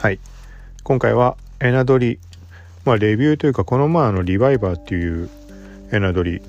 [0.00, 0.18] はい。
[0.82, 2.18] 今回はエナドリ
[2.86, 5.28] まあレビューというかこの前のリバイバーっていう
[5.92, 6.40] エナドリ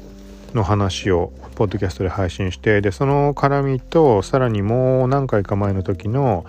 [0.54, 6.46] の話をポッドキャストで配信してでその絡みとさらにもう何回か前の時の、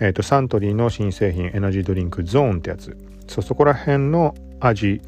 [0.00, 2.96] えーと、サントリーの新製品エナジードリンクゾーンってやつ。
[3.28, 5.02] そそこら辺の味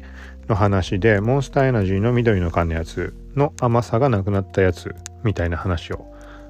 [0.47, 4.93] の話でモンスターエナジーの緑の缶のやつの甘さがなくなったやつ
[5.23, 6.05] みたいな話を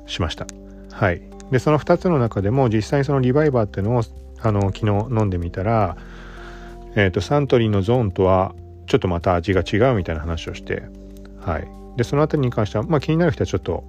[0.08, 0.46] しました。
[0.92, 1.22] はい。
[1.52, 4.04] でその2つの中でも実際にそのリバイバーっていうのを
[4.42, 5.98] あの昨日飲んでみたら、
[6.96, 8.56] えーと、サントリーのゾーンとは
[8.88, 10.84] ちょっとまた味が違うみたいな話をして
[11.42, 11.68] はい。
[11.98, 13.84] でその辺りに関しては、まあ、気になる人はちょっと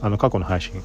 [0.00, 0.82] あの過去の配信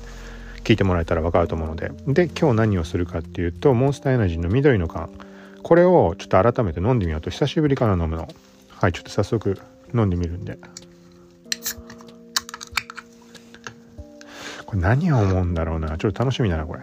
[0.64, 1.92] 聞いてもらえたら分かると思うので。
[2.08, 5.10] で今日何をするかっていうとモンスターエナジーの緑の缶。
[5.64, 7.30] これをちょっと改めて飲んでみようと。
[7.30, 8.28] 久しぶりかな飲むの。
[8.70, 9.60] はいちょっと早速
[9.94, 10.58] 飲んでみるんで。
[14.66, 15.98] これ何を思うんだろうな。
[15.98, 16.82] ちょっと楽しみだなこれ。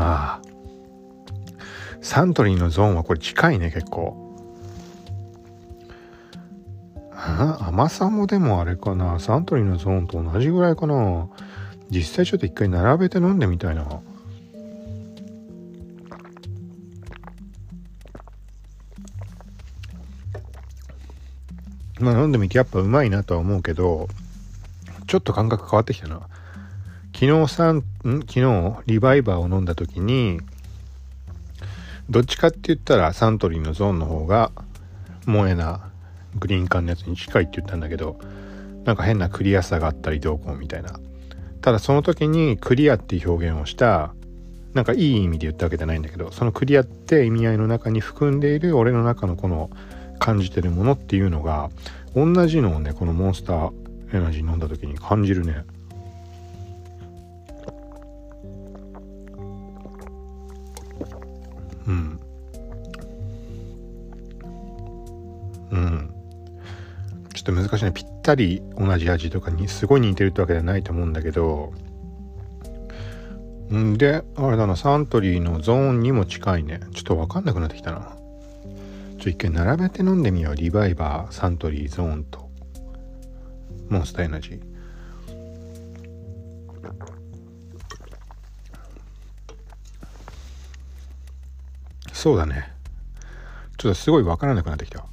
[0.00, 0.48] ああ
[2.00, 4.24] サントリーのゾーンはこれ近いね結構。
[7.60, 9.18] 甘さもでもあれかな。
[9.18, 11.28] サントリーのゾーンと同じぐらいかな。
[11.90, 13.84] 実際ちょっと一回並べて飲んでみたいな。
[22.00, 24.06] まあ飲んでみてやっぱうまいなとは思うけど
[25.08, 26.20] ちょっと感覚変わってきたな。
[27.12, 28.20] 昨日さんん？
[28.20, 28.76] 昨日？
[28.86, 30.40] リバイバーを飲んだ時に
[32.10, 34.50] どっちかって言ったらサントリーのゾーンの方が
[35.26, 35.90] 萌えな
[36.36, 38.18] グリーン管のやつに近いって言ったんだけど
[38.84, 40.98] なんか変なクリアさがあったりどうこうみたいな。
[41.60, 44.14] ただその時にクリアっていう表現をした
[44.74, 49.70] なんかいい意味で言ったわけじゃないんだけどそのクリアって意味合いの中に含んでいる俺の中のこの
[50.18, 51.70] 感じてるものっていうのが
[52.14, 53.72] 同じのをねこのモンスター
[54.12, 55.64] エナジー飲んだ時に感じるね。
[67.50, 67.92] ょっと難しいね。
[67.92, 71.72] ぴったり同じ味とかにすごい似てるってわけではないと思うんだけど。
[73.72, 76.80] んであれだなサントリーのゾーンにも近いね。
[76.94, 78.16] ちょっと分かんなくなってきたな。
[79.18, 80.56] ちょ一回並べて飲んでみよう。
[80.56, 82.48] リバイバーサントリーゾーンと。
[83.88, 84.62] モンスターエナジー。
[92.12, 92.72] そうだね。
[93.76, 95.06] ちょっとすごい分からなくなってきた。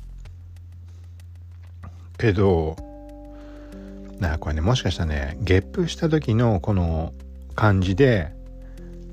[2.17, 2.75] けど
[4.19, 7.13] なこれねもしかしたらねゲップした時のこの
[7.55, 8.31] 感じで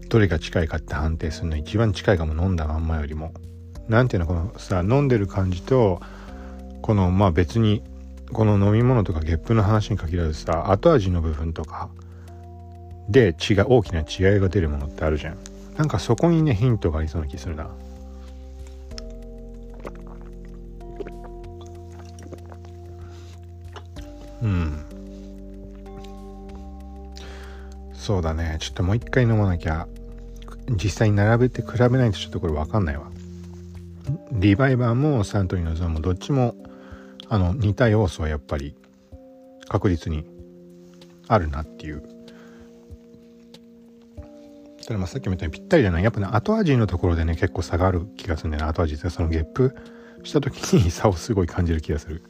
[0.08, 3.32] どれが近いかって判定するの一番近いかも飲んだまんまよりも。
[3.88, 6.00] 何ていうのこのさ飲んでる感じと
[6.82, 7.82] このまあ別に
[8.32, 11.90] この飲み物とかゲップの話に限らずさ後味の部分とか
[13.08, 15.38] で違う大きな違いが出るものってあるじゃん。
[15.76, 17.70] なんかそこにねヒントがありそうな気するな。
[24.42, 24.84] うん。
[27.94, 28.56] そうだね。
[28.60, 29.86] ちょっともう一回飲まなきゃ。
[30.70, 33.10] 実際に並べて比べないとちょっとこれ分かんないわ。
[34.32, 36.56] リバイバーもサントリーのゾーンもどっちも
[37.28, 38.75] あの似た要素はやっぱり
[39.69, 40.25] 確実に
[41.28, 42.02] あるなっていう。
[44.84, 46.04] ただまあさっきも言ったようにぴったりじゃない。
[46.04, 49.75] やっぱね後味のところでね結構差がある気がするんだよね後味ってそのゲップ
[50.25, 52.22] した時に差をすごい感じる気がする。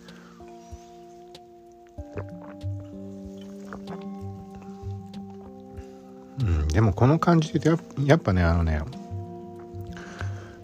[6.72, 7.70] でもこの感じで
[8.04, 8.80] やっぱねあのね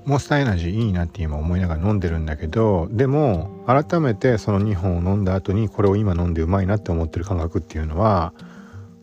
[0.04, 8.32] モンスターエナジーいいなって今思いながら飲んでるんだけどでも改めてその2本を飲んだ後にこれを今飲んでうまいなって思ってる感覚っていうのは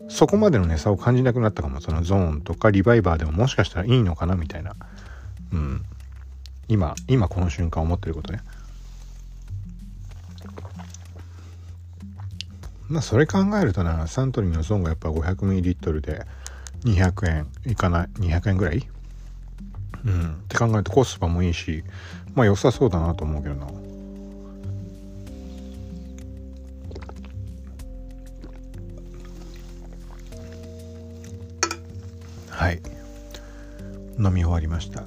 [0.08, 1.80] そこまでのね差を感じなくなったかも。
[1.80, 4.74] そのゾーンとかリバイバーでももしかしたらいいのかなみたいな。
[5.52, 5.82] うん。
[6.68, 8.40] 今今この瞬間思ってることね。
[12.88, 16.24] まあそれ考えるとなサントリーのゾーンがやっぱ 500ml で
[16.84, 18.08] 200円いかない。
[18.20, 18.86] 200円ぐらい？
[20.04, 21.82] うん、って考えるとコスパもいいし
[22.34, 23.66] まあ良さそうだなと思うけどな。
[32.50, 32.80] はい。
[34.18, 35.02] 飲み終わりました。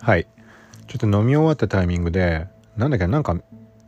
[0.00, 0.26] はい。
[1.04, 2.46] ょっと飲み終わったタイミングで
[2.76, 3.36] なんだっけなんか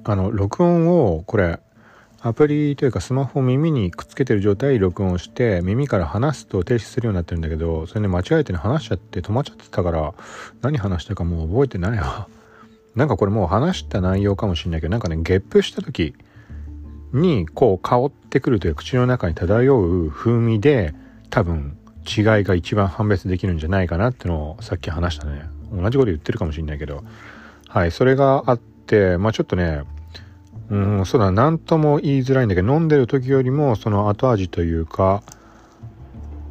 [0.05, 1.61] あの録音をこれ
[2.23, 10.13] アプリというかスマホを耳にくっつけてる状態で録音して耳から話すと停止するようになってるんだけどそれね間違えてね話しちゃって止まっちゃってたから
[10.61, 12.29] 何話したかもう覚えてないわ。
[12.95, 16.15] なんかこれもう話した内容かもしれないけどなんかねゲップした時
[17.13, 20.93] にこう香ってくるという口の中に漂う風味で
[21.31, 25.60] 多分違いが一番判別できるんじゃないかなってのをさっき話したね。
[25.73, 27.05] 同じこと言ってるかもしれないけど。
[27.69, 29.85] はいそれがあってまあちょっとね
[30.71, 35.23] うんそうだ何とも言いづらいんだけど飲んでる時よりもその後味というか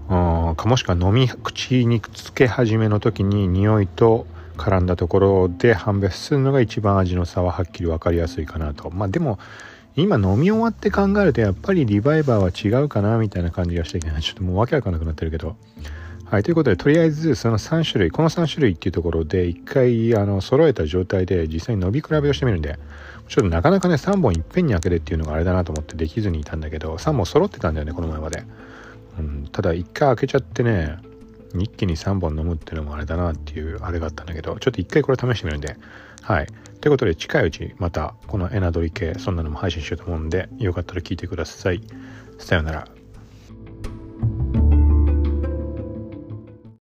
[0.10, 8.89] うんかもしくは飲み口につけ始めの時に匂いと絡んだところで判別するのが一番味の差ははっきり分かりやすいかなと。
[8.89, 9.38] まあでも
[9.98, 15.57] 今飲み終わって考えるとやっぱりリバイバーは違うかなみたいな感じがしてきてちょっともうわけわかんなくなってるけど。
[16.30, 22.78] はいということでとりあえずその3種類この3種類っていうところで一回あの揃えた状態で実際に伸び比べをしてみるんで
[23.28, 28.44] ちょっとなかなかね3本いっぺんに開けるっていうのがあれだなと思ってできずにいたんだけど3本揃ってたんだよねこの前まで、
[29.18, 31.00] うん、ただ1回開けちゃってね
[31.56, 35.78] 一気に3本飲むっていうのもあれだなっていうあれがあったんだけどちょっと1回これ試してみるんで。
[36.22, 36.48] はい。
[36.81, 41.81] ということで近いうちまたこのエナドリ系そんなのも配信しようと思うんでよかったら聞いてください。
[42.38, 42.99] さようなら。